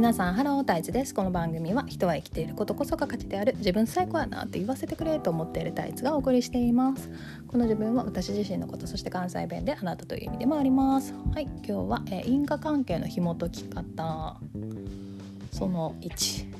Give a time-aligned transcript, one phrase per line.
[0.00, 1.12] 皆さんハロータイツです。
[1.12, 7.10] この番組は人は生きていることこそが価値である自分最高やなって言わせてくれと思っているタイツがお送りしています。
[7.46, 11.12] この自分は私自身のことそして関西弁であなたという意味でもあります。
[11.34, 14.40] はい今日は、えー、因果関係の紐解き方。
[15.52, 16.50] その1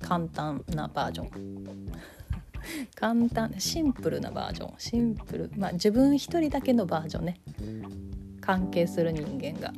[0.00, 1.30] 簡単なバージョン。
[2.96, 4.74] 簡単シンプルなバージョン。
[4.76, 5.52] シンプル。
[5.56, 7.40] まあ自分一人だけのバージョンね。
[8.40, 9.72] 関係する人間が。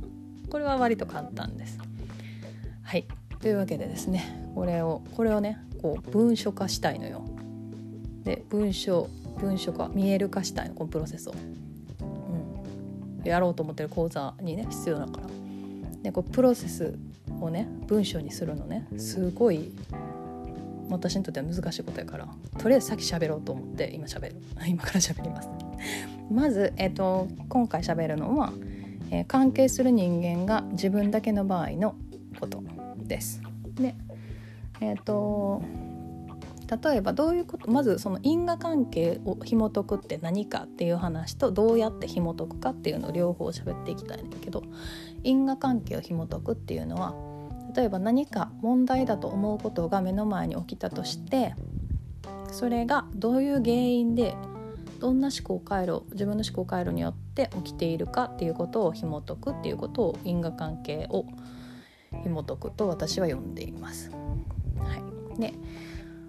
[0.48, 1.78] これは割と簡単です。
[2.82, 3.06] はい
[3.40, 7.24] というわけでですねこれをこれをねこう文書化したいのよ。
[8.24, 9.08] で文章
[9.38, 11.34] 文書化見える化したいのこのプロセスを。
[12.00, 15.26] うん、やろうと思ってる講座にね必要だから。
[16.02, 16.96] でこうプロセス
[17.40, 19.72] をね文章にするのねすごい
[20.88, 24.36] 私にとっては難しいことやからとりあえず先喋ろうと思って今喋る
[24.66, 25.48] 今から喋ります
[26.30, 28.52] まず、えーと、と今回喋るのは、
[29.10, 31.94] えー、関係する人間が自分だけの場合の
[32.38, 32.62] こと
[32.98, 33.40] です。
[33.74, 33.94] で
[34.80, 35.62] えっ、ー、と
[36.82, 44.62] 例えばどういうことまずその因果関係を紐解くって何かっていう話とどうやって紐解くかっていうのを両方喋っていきたいんだけど
[45.22, 47.14] 因果関係を紐解くっていうのは
[47.76, 51.54] 例えば何か問題だと思うことが目の前に起きたとして
[52.50, 54.34] それがどういう原因で
[54.98, 61.42] どんな思考回路自分の思考回路によって起きているかっていうことを紐解くっていうことを因果関係を紐解く
[62.24, 64.10] 紐解くと私は呼んでいます。
[64.78, 64.96] は
[65.36, 65.54] い、で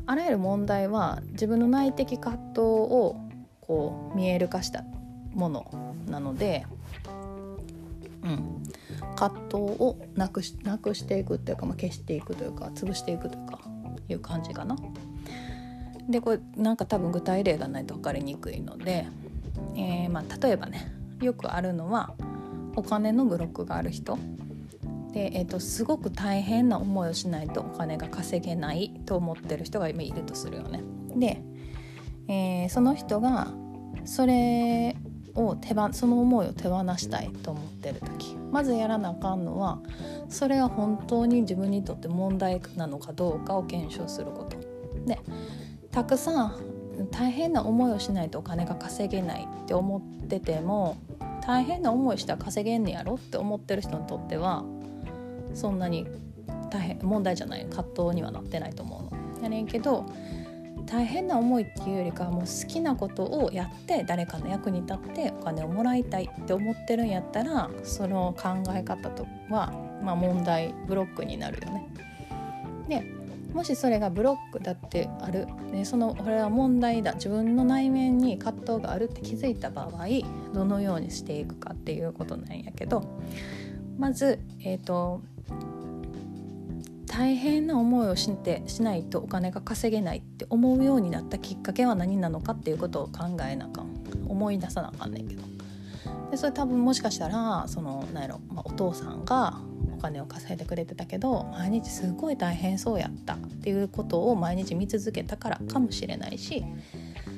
[0.06, 3.16] あらゆる問題は自分の内的葛藤を
[3.62, 4.84] こう見える化した
[5.34, 6.66] ものなので、
[8.23, 8.64] うん、
[9.16, 13.59] 葛藤をなくしなくしていくっていうか、まあ、消していくというか潰していくというか
[14.09, 14.76] いう感じかな。
[16.09, 19.08] でこれなんか多分具体例がないと分かりにくいので、
[19.76, 22.14] えー、まあ、例えばねよくあるのは
[22.76, 24.17] お金のブロックがある人
[25.14, 30.83] で、えーと、すごく大変な思いをしないとお金が稼げないと思ってる人が今いるとするよね。
[31.15, 31.42] で、
[32.27, 33.48] えー、その人が
[34.05, 34.95] それ
[35.36, 39.80] を手ばその思いを手放したいと思ってる時まずやらなあかんのは
[40.30, 44.58] それが本当に自分にとって問題なのかどうかを検証すること。
[45.05, 45.20] で
[45.92, 46.55] たくさん
[47.11, 50.98] 大変な思いをしないとお金が稼げないって思ってても
[51.45, 54.64] 大変な思いしたら稼げんねやろって思ってる人にとっては
[55.53, 56.08] そんなに
[56.69, 59.23] 大変問題じゃない葛藤にはなってないと思うの。
[59.43, 60.05] やねんけど
[60.86, 69.71] 大変な思いっていうよりかはもう好きなことをやって誰かの役に立ってお金をもらいたいって思ってるんやったらその考え方とは、
[70.03, 71.87] まあ、問題ブロックになるよね。
[72.89, 80.08] でもしそれがブロックだってある、ね、そのこれは問題だ自分の内面に葛藤があるって気づいた場合
[80.53, 83.03] どのようにしていくかっていうことなんやけど
[83.99, 85.21] まず、えーと
[87.16, 93.88] 大変な思いをしてしないとお金が稼げないって思うようになったきっかけは何なのかっていうことを考えなあかん
[94.28, 95.44] 思い出さなあかんねんけど。
[96.32, 99.62] でそれ多分もしかしたらそのなんやろ、まあ、お父さんが
[99.96, 106.66] お金を稼いでくれてたけど毎日すごい大変そうやったっていうことを毎日見続けたからかもしれないし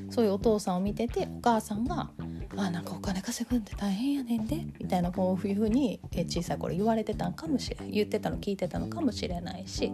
[0.10, 2.10] そういうお父さんを見ててお母さんが
[2.58, 9.92] あなんかお金稼ぐんって大変やねんでみたいなこういうふうに小さい頃言われてたんかもしれない言ってたの聞いてたのかもしれないし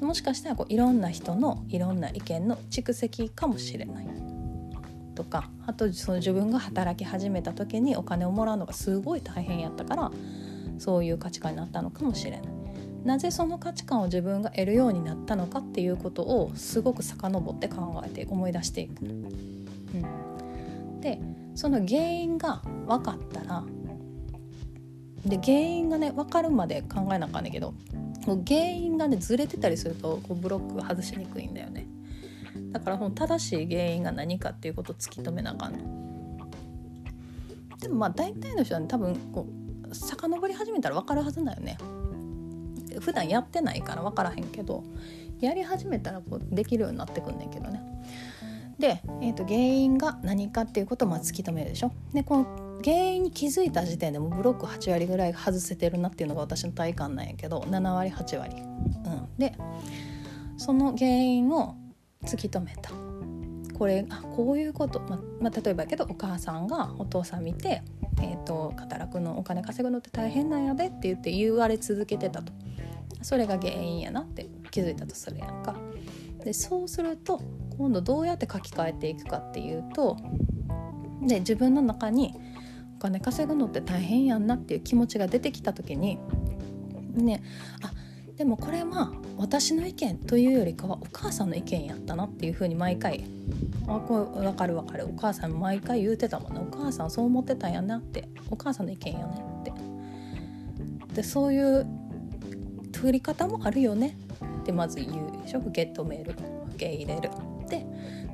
[0.00, 4.06] もしかしたらこういろんな人のいろんな意見の蓄積かもしれない
[5.14, 10.10] とかあとその自分が働き始めた時にお金をもらうのがすごい大変やったから
[10.78, 12.42] そういう価値観になったのかもしれない。
[13.04, 19.04] なぜその価値観を自分が得るようになったのかっていうことをすごく遡って考えて思い出していく。
[19.04, 20.04] うん、
[21.00, 21.20] で
[21.54, 23.64] その原因が分かったら
[25.24, 27.74] で原因がね分かるまで考えなあかんねんけど
[28.26, 31.86] 原因がねずれてたりするとこうブロックが外しにくいんだよね。
[32.72, 35.78] だからの正しい原因が何かっていうことを突き止めなあかんの。
[37.80, 39.46] でもまあ大体の人は、ね、多分こ
[39.90, 41.78] う遡り始めたら分かるはずだよね。
[43.00, 44.84] 普段やってないから分からへんけど
[45.40, 47.82] やり始めたらこうできるようになってくんねんけどね。
[48.80, 51.92] で、えーと、原因が何かっていうことをま突き止めるでしょ。
[52.12, 58.56] でこの原因に気づいた時点でもブロック8割ぐらい外せてるなっていうのが私の体感なんやけど7割8割。
[58.56, 59.54] うん、で
[60.56, 61.76] その原因を
[62.24, 62.90] 突き止めた。
[63.78, 67.82] これあこういうこと、ままあ、例えばやけどお母さんがお父さん見て、
[68.20, 72.52] えーと、働くのお金稼ぐのって大変なんやでって言って言われ続けてたと
[73.22, 75.76] それが原因やなって気づいたとするやんか。
[76.44, 77.40] でそうすると
[77.80, 80.18] 今度どうやって書き換えていくかっていうと
[81.22, 82.34] で自分の中に
[82.96, 86.18] お金稼ぐのって大変やんなっていう気持ちが出てきた時に
[87.14, 87.42] ね
[87.82, 87.90] あ
[88.36, 93.24] でもこれは私の意見というよりかはお母さんの意見やったなっていうふうに毎回
[93.88, 95.06] あこれ分かる分かる。
[95.06, 96.60] お母さん毎回言うてたもんね。
[96.60, 98.28] お母さんそう思ってたんやなって。
[98.50, 99.72] お母さんの意見よねって。
[101.16, 101.86] でそういう
[102.94, 104.16] 作り方もあるよね
[104.60, 105.60] ってまず言うでしょ。
[105.60, 106.34] 受け止める
[106.74, 107.30] 受け入れる。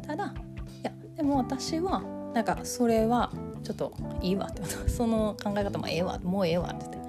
[0.06, 0.34] ただ
[0.82, 2.02] いやでも私は
[2.34, 3.32] なんかそれは
[3.62, 7.06] ちょっといいわって その考え方もええわもうええわって言って。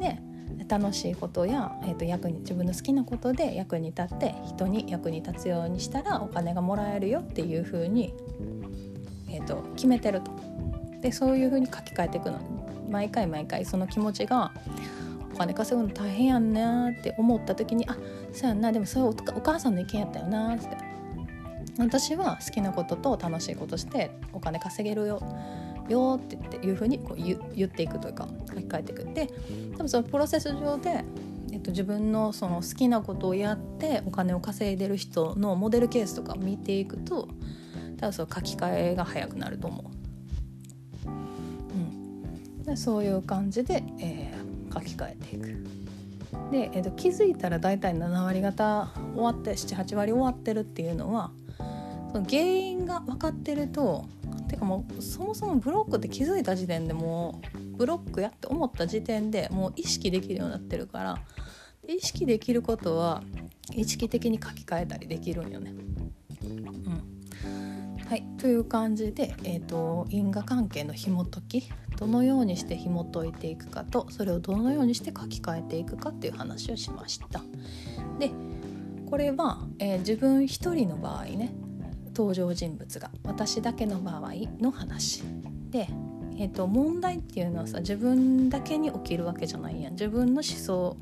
[0.00, 8.12] で楽しいことや、えー、と役に自分の好きなことで役に立って人に役に立つようにしたらお金がもらえるよっていう風に、
[9.30, 10.30] えー、と決めてると。
[11.00, 12.38] でそういう風に書き換えていくの。
[12.90, 14.50] 毎回毎回その気持ちが
[15.34, 17.96] お金稼ぐの大変やんなって思った時にあ
[18.32, 20.87] そうやんなでもそれお母さんの意見やったよなって。
[21.78, 25.22] 私は好きなことと楽しいことしてお金稼げるよ
[25.88, 29.26] よって言っていうふうにこう言言っていくというか書き換えていくで
[29.72, 31.04] 多分そのプロセス上で、
[31.52, 37.28] えっと、自分のその好きなことをやってお金を稼いでる人のモデルケースとかを見ていくと
[37.98, 41.08] 多分その書き換えが早くなると思う。
[41.08, 45.78] うん、でそういう感じで、えー、書き換えていく。
[46.50, 51.30] で、えーと、気づいたら大体7割方終わって78割終わってるっていうのは
[52.12, 54.06] その原因が分かってると
[54.48, 61.18] てかもうそもそもブロックって気づいた時点でもうブロックやって思った時点でもう意識できるようになってるから
[61.86, 63.22] 意識できることは
[63.74, 65.74] 意識的に書き換えたりできるんよね。
[66.42, 67.18] うん
[68.08, 77.42] はい、という感じで、えーと、因果関係の紐解きどのようにして紐解いていくかとそれをどのようにして書き換えていくかっていう話をしました。
[78.18, 78.30] で
[79.10, 81.52] これは、えー、自分一人の場合ね
[82.18, 85.22] 登場人物が私だけの場合の話
[85.70, 85.88] で、
[86.36, 89.92] えーと、問題っていうのはさ自分だけに起きるわけじゃないやん。
[89.92, 90.96] 自分の思想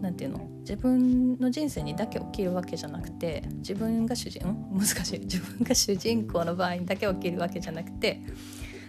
[0.00, 0.48] なんていうの？
[0.62, 4.42] 自分の人生にだけ起きるわけじゃなくて自分が主人
[4.74, 5.20] 難しい。
[5.20, 8.20] 自分が主人公の場合にだけ起きるわけじゃなくて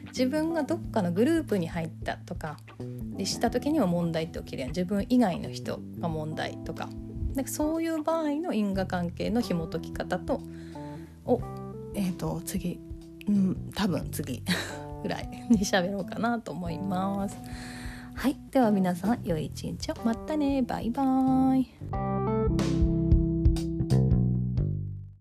[0.08, 2.58] 自分がどっかのグループに入ったとか
[3.16, 4.70] でした時には問題って起きるやん。
[4.72, 6.90] 自分以外の人が問題とか。
[7.36, 10.42] でそういう場合の因果関係の紐解き方と
[11.34, 11.42] を
[11.94, 12.80] えっ、ー、と次。
[13.28, 14.44] うん多分次。
[15.02, 17.38] ぐらいに喋ろうかなと思います。
[18.16, 19.96] はいでは皆さん良い一日を。
[20.04, 20.62] またね。
[20.62, 22.39] バイバーイ。